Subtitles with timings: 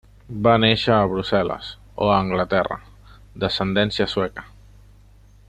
[0.45, 1.67] Va néixer a Brussel·les
[2.05, 2.79] o a Anglaterra,
[3.45, 4.49] d'ascendència sueca.